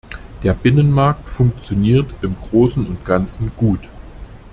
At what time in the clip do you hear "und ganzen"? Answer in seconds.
2.87-3.51